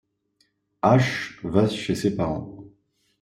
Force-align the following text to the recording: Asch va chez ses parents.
Asch 0.91 1.39
va 1.43 1.67
chez 1.67 1.93
ses 1.93 2.15
parents. 2.15 2.63